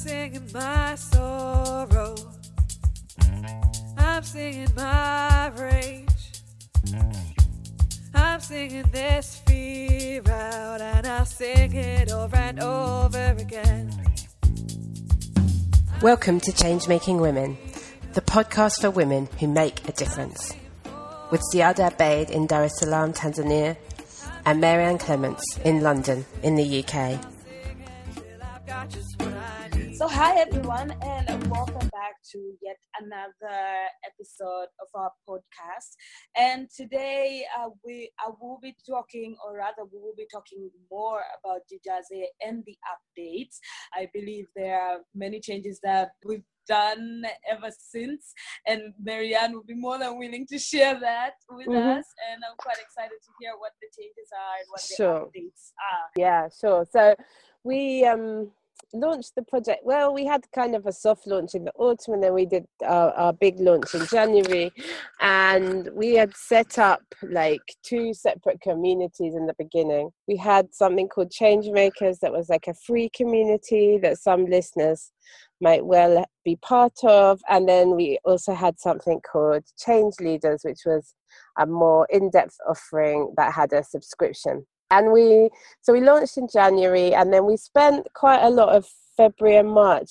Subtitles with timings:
[0.00, 2.14] singing my sorrow.
[3.98, 6.08] I'm singing my rage.
[8.14, 13.90] I'm singing this fear out, and I'll sing it over and over again.
[16.00, 17.58] Welcome to Change Making Women,
[18.14, 20.56] the podcast for women who make a difference.
[21.30, 23.76] With Ziada Abeid in Dar es Salaam, Tanzania,
[24.46, 27.20] and Marianne Clements in London, in the UK.
[30.00, 35.92] So, hi everyone, and welcome back to yet another episode of our podcast.
[36.34, 41.20] And today, uh, we I will be talking, or rather, we will be talking more
[41.38, 43.58] about Jijaze and the updates.
[43.94, 48.32] I believe there are many changes that we've done ever since,
[48.66, 51.98] and Marianne will be more than willing to share that with Mhm.
[51.98, 52.06] us.
[52.32, 55.20] And I'm quite excited to hear what the changes are and what the Sure.
[55.26, 56.08] updates are.
[56.16, 56.86] Yeah, sure.
[56.86, 57.14] So
[57.64, 58.50] we um
[58.92, 59.80] launched the project.
[59.84, 62.66] Well, we had kind of a soft launch in the autumn, and then we did
[62.84, 64.72] our, our big launch in January.
[65.20, 70.10] And we had set up like two separate communities in the beginning.
[70.28, 75.12] We had something called Change Makers that was like a free community that some listeners
[75.60, 77.40] might well be part of.
[77.48, 81.14] And then we also had something called Change Leaders, which was
[81.58, 85.48] a more in-depth offering that had a subscription and we
[85.82, 89.70] so we launched in january and then we spent quite a lot of february and
[89.70, 90.10] march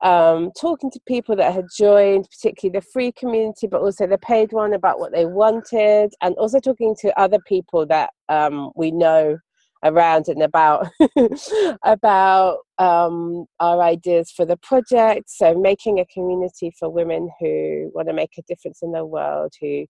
[0.00, 4.52] um, talking to people that had joined particularly the free community but also the paid
[4.52, 9.36] one about what they wanted and also talking to other people that um, we know
[9.84, 10.88] around and about
[11.84, 15.30] about um, our ideas for the project.
[15.30, 19.52] So making a community for women who want to make a difference in the world
[19.60, 19.86] who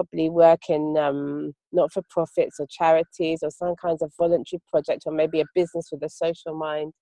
[0.00, 5.02] probably work in um, not for profits or charities or some kinds of voluntary project
[5.06, 6.92] or maybe a business with a social mind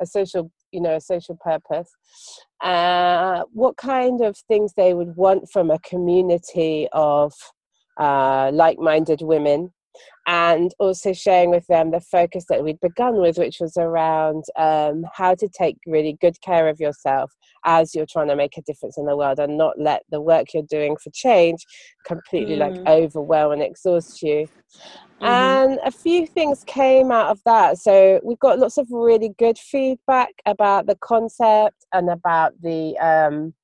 [0.00, 1.90] a social you know a social purpose.
[2.62, 7.32] Uh, what kind of things they would want from a community of
[7.98, 9.72] uh, like-minded women
[10.26, 15.04] and also sharing with them the focus that we'd begun with which was around um,
[15.14, 17.32] how to take really good care of yourself
[17.64, 20.46] as you're trying to make a difference in the world and not let the work
[20.52, 21.64] you're doing for change
[22.04, 22.88] completely like Mm.
[22.88, 24.46] overwhelm and exhaust you
[25.20, 25.28] Mhm.
[25.28, 29.58] and a few things came out of that so we got lots of really good
[29.58, 33.54] feedback about the concept and about the um,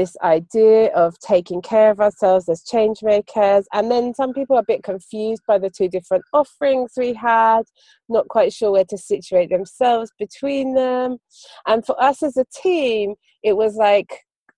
[0.00, 4.60] this idea of taking care of ourselves as change makers and then some people are
[4.66, 7.64] a bit confused by the two different offerings we had
[8.08, 11.18] not quite sure where to situate themselves between them
[11.66, 14.10] and for us as a team it was like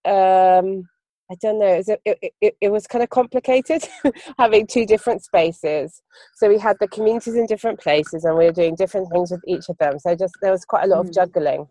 [0.04, 0.88] um
[1.30, 1.66] I don't know.
[1.66, 3.82] It, was- it, it, it was kind of complicated
[4.38, 6.03] having two different spaces.
[6.36, 9.41] So we had the communities in different places, and we were doing different things with
[9.47, 9.98] each of them.
[9.98, 11.09] So just there was quite a lot Mhm.
[11.09, 11.66] of juggling.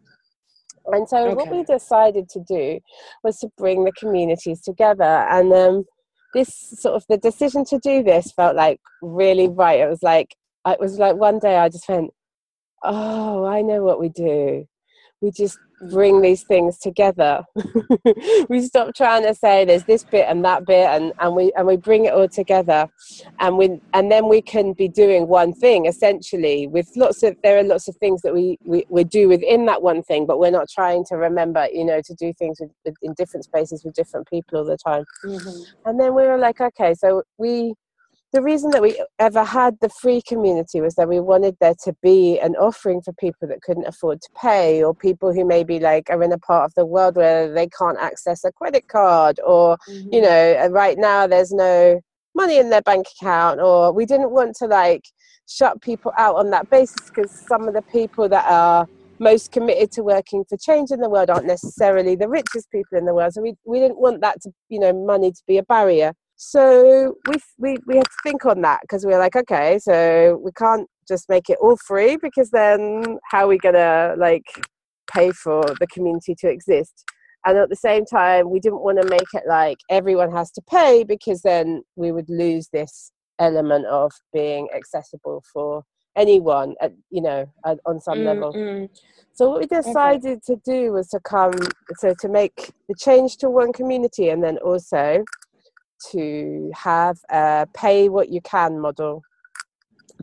[0.87, 2.79] And so what we decided to do
[3.23, 5.85] was to bring the communities together, and um,
[6.33, 6.49] this
[6.79, 9.79] sort of the decision to do this felt like really right.
[9.79, 12.11] It was like it was like one day I just went,
[12.83, 14.67] oh, I know what we do.
[15.21, 15.57] We just
[15.89, 17.43] bring these things together.
[18.49, 21.65] we stop trying to say there's this bit and that bit and, and we and
[21.65, 22.87] we bring it all together
[23.39, 27.57] and we and then we can be doing one thing essentially with lots of there
[27.57, 30.51] are lots of things that we, we, we do within that one thing but we're
[30.51, 33.93] not trying to remember you know to do things with, with, in different spaces with
[33.95, 35.65] different people all the time Mhm.
[35.85, 37.73] and then we were like okay so we
[38.33, 41.93] the reason that we ever had the free community was that we wanted there to
[42.01, 46.09] be an offering for people that couldn't afford to pay or people who maybe like
[46.09, 49.77] are in a part of the world where they can't access a credit card or
[49.89, 50.13] Mhm.
[50.13, 51.99] you know right now there's no
[52.35, 55.03] money in their bank account or we didn't want to like
[55.47, 58.87] shut people out on that basis because some of the people that are
[59.19, 63.05] most committed to working for change in the world aren't necessarily the richest people in
[63.05, 65.63] the world so we, we didn't want that to you know money to be a
[65.63, 69.77] barrier so we we, we had to think on that because we were like okay
[69.77, 74.45] so we can't just make it all free because then how are we gonna like
[75.11, 77.03] pay for the community to exist?
[77.45, 80.61] And at the same time we didn't want to make it like everyone has to
[80.69, 85.83] pay because then we would lose this element of being accessible for
[86.15, 88.53] anyone at you know at, on some Mm, level.
[88.53, 88.89] mm.
[89.33, 91.53] so what we decided to do was to come
[91.97, 95.23] so to make the change to one community and then also
[96.11, 99.21] to have a pay what you can model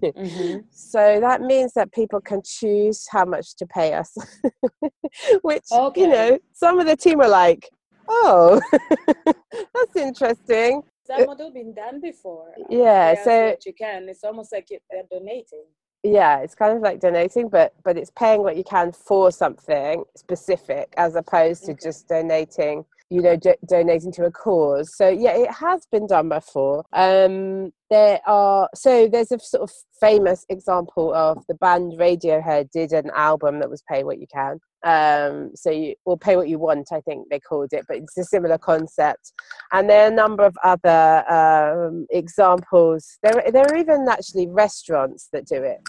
[0.02, 0.64] Mhm.
[0.70, 4.16] so that means that people can choose how much to pay us
[5.42, 6.00] which Okay.
[6.00, 7.68] you know some of the team are like
[8.08, 8.60] oh
[9.26, 12.52] that's interesting That model been done before.
[12.68, 14.08] Yeah, so- you can.
[14.08, 15.64] It's almost like they're donating.
[16.04, 20.04] yeah it's kind of like donating but but it's paying what you can for something
[20.16, 21.80] specific as opposed to Okay.
[21.86, 24.94] just donating you know do- donating to a cause.
[24.96, 26.84] So yeah it has been done before.
[26.92, 29.70] Um there are so there's a sort of
[30.00, 34.58] famous example of the band radiohead did an album that was pay what you can.
[34.84, 38.16] Um so you will pay what you want i think they called it but it's
[38.18, 39.32] a similar concept.
[39.72, 43.18] And there are a number of other um examples.
[43.22, 45.80] There there are even actually restaurants that do it.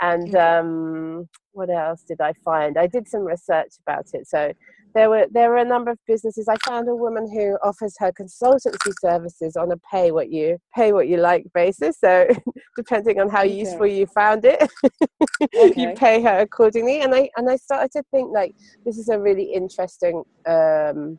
[0.00, 2.78] And um what else did i find?
[2.78, 4.26] I did some research about it.
[4.26, 4.52] So
[4.94, 6.48] there were there were a number of businesses.
[6.48, 10.92] I found a woman who offers her consultancy services on a pay what you pay
[10.92, 11.98] what you like basis.
[11.98, 12.26] So
[12.76, 13.58] depending on how Okay.
[13.60, 14.60] useful you found it,
[15.54, 15.72] Okay.
[15.76, 17.00] you pay her accordingly.
[17.00, 18.54] And I and I started to think like
[18.84, 21.18] this is a really interesting um,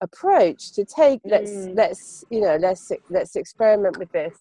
[0.00, 1.20] approach to take.
[1.24, 1.76] Let's Mm.
[1.76, 4.36] let's you know let's let's experiment with this.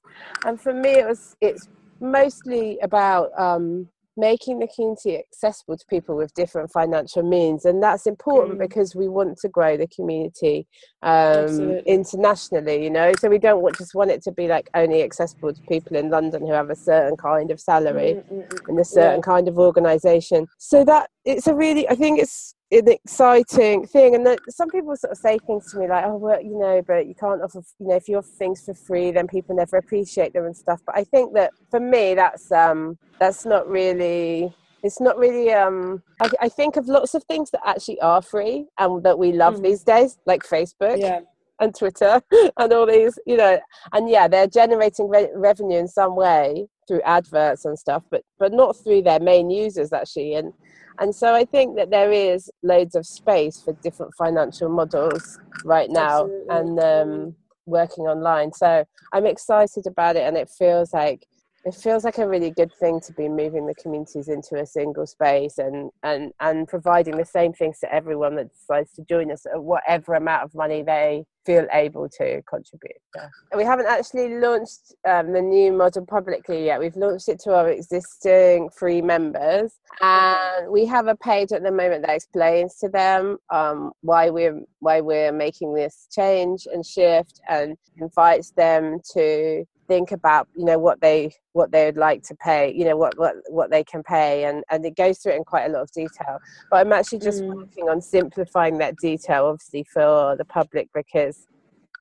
[0.46, 1.68] And for me, it was it's
[2.02, 7.66] mostly about um, making the community accessible to people with different financial means.
[7.66, 8.68] And that's important Mm.
[8.68, 10.68] because we want to grow the community
[11.02, 13.12] um, internationally you know?
[13.20, 16.10] So we don't want, just want it to be like only accessible to people in
[16.10, 18.70] london who have a certain kind of salary Mm, mm, mm.
[18.70, 20.48] in a certain kind of organization.
[20.58, 24.96] So that it's a really i think it's an exciting thing and that some people
[24.96, 27.62] sort of say things to me like oh well you know but you can't offer
[27.80, 30.80] you know if you offer things for free then people never appreciate them and stuff
[30.86, 36.02] but i think that for me that's um that's not really it's not really um
[36.22, 39.56] I, I think of lots of things that actually are free and that we love
[39.56, 39.64] Mhm.
[39.64, 41.22] these days like facebook Yeah.
[41.60, 42.22] and Twitter
[42.58, 43.60] and all these, you know,
[43.92, 48.54] and yeah, they're generating re- revenue in some way through adverts and stuff, but but
[48.54, 50.36] not through their main users actually.
[50.36, 50.54] And
[51.00, 55.90] and so I think that there is loads of space for different financial models right
[55.90, 56.56] now Absolutely.
[56.56, 57.36] and um,
[57.66, 58.52] working online.
[58.54, 61.26] So I'm excited about it, and it feels like
[61.70, 65.06] it feels like a really good thing to be moving the communities into a single
[65.06, 69.46] space and and and providing the same things to everyone that decides to join us
[69.46, 73.28] at whatever amount of money they feel able to contribute yeah.
[73.56, 77.70] we haven't actually launched um, the new model publicly yet we've launched it to our
[77.70, 83.38] existing free members and we have a page at the moment that explains to them
[83.52, 90.12] um, why we're why we're making this change and shift and invites them to think
[90.14, 93.36] about you know what they what they would like to pay you know what what
[93.50, 95.92] what they can pay and and it goes through it in quite a lot of
[95.92, 96.38] detail
[96.72, 97.56] but i'm actually just Mm.
[97.56, 101.48] working on simplifying that detail obviously for the public because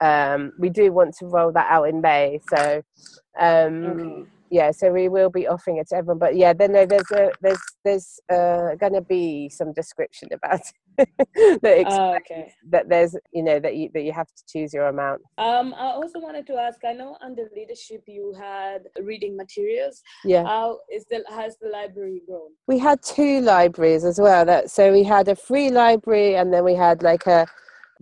[0.02, 2.82] um we do want to roll that out in may so
[3.40, 4.25] um Okay.
[4.50, 7.31] Yeah so we will be offering it to everyone but yeah then no, there's a
[7.43, 10.61] there's there's uh gonna be some description about
[10.99, 11.09] it
[11.62, 12.53] that Ah, okay.
[12.71, 15.93] that there's you know that you that you have to choose your amount Um, I
[15.93, 16.79] also wanted to ask.
[16.85, 20.03] I know under leadership you had reading materials.
[20.25, 22.50] yeah How is the has the library grown?
[22.67, 26.65] we had two libraries as well that so we had a free library and then
[26.65, 27.47] we had like a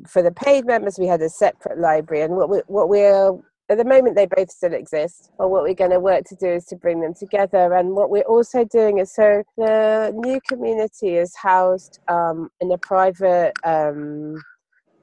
[0.08, 3.30] for the paid members we had a separate library and what we what we're
[3.68, 6.48] at the moment they both still exist but what we're going to work to do
[6.48, 7.74] is to bring them together.
[7.74, 12.78] And what we're also doing is so the new community is housed um, in a
[12.78, 14.40] private um,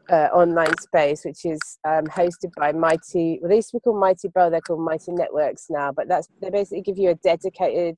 [0.10, 4.00] uh, online space which is um, hosted by mighty well they used to be called
[4.00, 7.98] mighty bell they're called mighty networks now but that's they basically give you a dedicated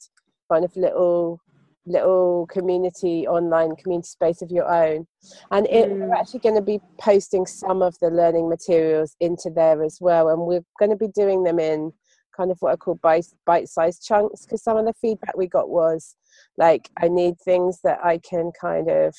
[0.51, 1.39] kind of little
[1.85, 5.05] little community online community space of your own.
[5.51, 6.19] And it, we're Mm.
[6.19, 10.30] actually going to be posting some of the learning materials into there as well.
[10.30, 11.94] And we're going to be doing them in
[12.35, 15.69] kind of what I call bite bite-sized chunks because some of the feedback we got
[15.69, 16.15] was
[16.57, 19.15] like I need things that I can kind of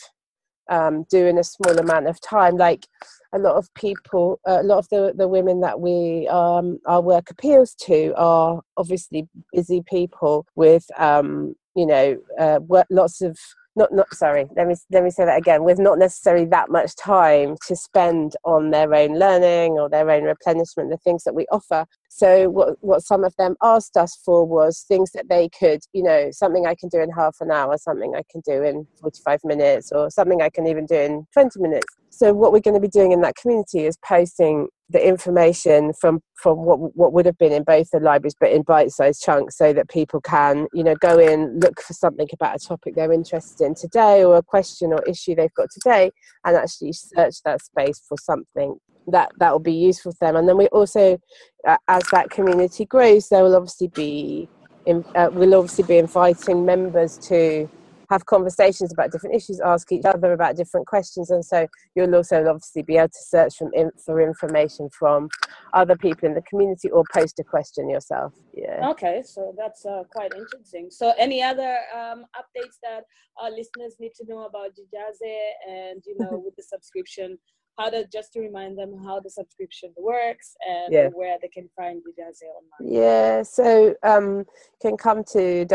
[0.69, 2.57] um, do in a small amount of time.
[2.57, 2.87] Like
[3.33, 7.31] a lot of people a lot of the, the women that we um, our work
[7.31, 12.59] appeals to are obviously busy people with um, you know uh,
[12.91, 13.39] lots of
[13.77, 16.97] not not sorry let me let me say that again with not necessarily that much
[16.97, 21.47] time to spend on their own learning or their own replenishment the things that we
[21.53, 21.85] offer.
[22.09, 26.03] So what what some of them asked us for was things that they could you
[26.03, 29.41] know something i can do in half an hour something i can do in 45
[29.45, 31.87] minutes or something i can even do in 20 minutes.
[32.09, 36.21] So what we're going to be doing in that community is posting the information from
[36.35, 39.73] from what what would have been in both the libraries but in bite-sized chunks so
[39.73, 43.65] that people can you know go in look for something about a topic they're interested
[43.65, 46.11] in today or a question or issue they've got today
[46.45, 48.77] and actually search that space for something
[49.09, 50.37] that that will be useful for them.
[50.37, 51.19] And then we also
[51.67, 54.49] uh, as that community grows there will obviously be
[54.85, 57.69] in, uh, we'll obviously be inviting members to
[58.11, 62.45] have conversations about different issues, ask each other about different questions, and so you'll also
[62.47, 65.29] obviously be able to search from in, for information from
[65.73, 68.33] other people in the community or post a question yourself.
[68.55, 68.89] Yeah.
[68.91, 70.89] Okay, so that's uh, quite interesting.
[70.91, 73.05] So, any other um, updates that
[73.41, 77.39] our listeners need to know about Jijaze and you know with the subscription?
[77.79, 81.09] How to just to remind them how the subscription works and Yeah.
[81.13, 82.93] where they can find Jijaze online.
[82.93, 84.47] Yeah, so um, you
[84.81, 85.67] can come to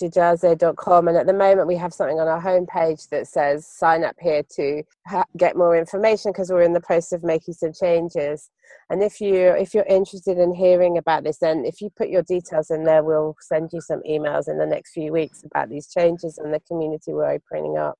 [0.00, 4.16] www.jijaze.com and at the moment we have something on our homepage that says sign up
[4.20, 8.50] here to ha- get more information because we're in the process of making some changes.
[8.90, 12.22] And if you if you're interested in hearing about this, then if you put your
[12.22, 15.88] details in there, we'll send you some emails in the next few weeks about these
[15.88, 17.98] changes and the community we're opening up.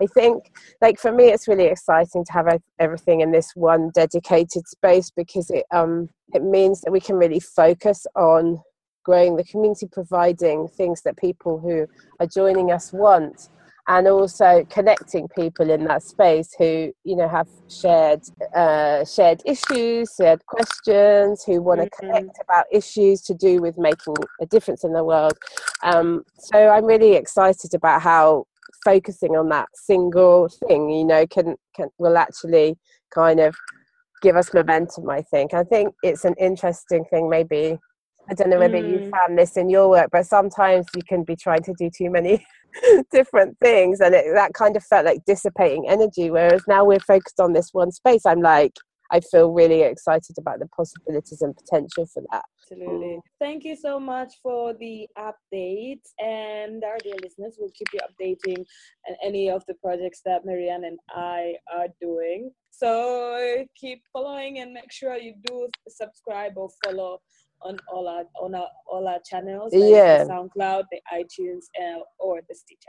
[0.00, 4.66] I think, like for me, it's really exciting to have everything in this one dedicated
[4.68, 8.62] space because it um it means that we can really focus on
[9.06, 11.86] growing the community, providing things that people who
[12.20, 13.48] are joining us want,
[13.88, 18.20] and also connecting people in that space who you know have shared
[18.62, 21.98] uh, shared issues, shared questions, who want to Mhm.
[22.00, 25.36] connect about issues to do with making a difference in the world.
[25.84, 28.44] Um, so I'm really excited about how
[28.84, 32.76] focusing on that single thing, you know, can can will actually
[33.14, 33.54] kind of
[34.20, 35.08] give us momentum.
[35.08, 35.54] I think.
[35.54, 37.30] I think it's an interesting thing.
[37.30, 37.78] Maybe
[38.28, 39.10] I don't know whether you Mm.
[39.10, 42.44] found this in your work, but sometimes you can be trying to do too many
[43.12, 46.30] different things, and it, that kind of felt like dissipating energy.
[46.30, 48.72] Whereas now we're focused on this one space, I'm like,
[49.12, 52.42] I feel really excited about the possibilities and potential for that.
[52.68, 53.20] Absolutely.
[53.38, 56.00] Thank you so much for the update.
[56.18, 58.58] And our dear listeners, we'll keep you updating
[59.08, 62.50] on any of the projects that Marianne and I are doing.
[62.70, 67.20] So keep following and make sure you do subscribe or follow
[67.62, 69.72] on all our on our all our channels.
[69.74, 70.24] Yeah.
[70.24, 72.88] The SoundCloud, the iTunes, uh, or the Stitcher.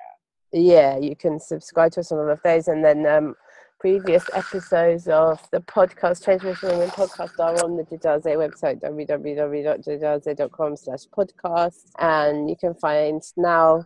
[0.51, 3.35] yeah, you can subscribe to us on all of those, and then um,
[3.79, 11.05] previous episodes of the podcast Transmission Women podcast are on the Jijaze website www.jijaze.com slash
[11.15, 13.85] podcast, and you can find now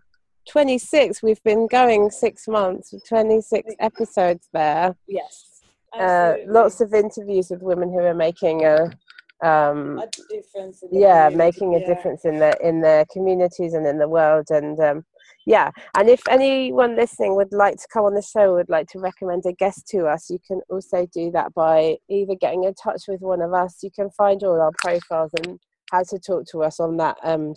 [0.49, 1.21] 26.
[1.21, 4.95] We've been going six months, 26 episodes there.
[5.07, 5.47] Yes.
[5.93, 8.91] Uh, lots of interviews with women who are making a
[9.41, 10.83] um, a difference.
[10.83, 11.87] In the yeah community, making a yeah.
[11.87, 15.03] difference in their in their communities and in the world and um
[15.45, 18.99] yeah and if anyone listening would like to come on the show would like to
[18.99, 23.03] recommend a guest to us you can also do that by either getting in touch
[23.07, 25.59] with one of us you can find all our profiles and
[25.91, 27.53] how to talk to us on that um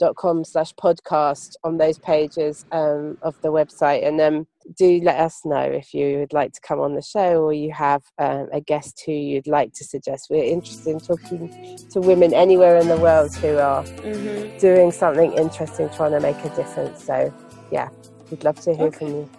[0.00, 5.44] jijaze.com slash podcast on those pages um, of the website and um, do let us
[5.44, 8.60] know if you would like to come on the show or you have um, a
[8.60, 10.26] guest who you'd like to suggest.
[10.30, 14.58] We're interested in talking to women anywhere in the world who are Mhm.
[14.60, 17.04] doing something interesting, trying to make a difference.
[17.04, 17.32] So,
[17.70, 17.88] yeah,
[18.30, 19.30] we'd love to hear from you.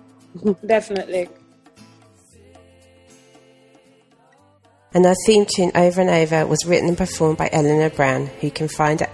[0.65, 1.29] Definitely.
[4.93, 8.47] And our theme tune Over and Over was written and performed by Eleanor Brown, who
[8.47, 9.13] you can find at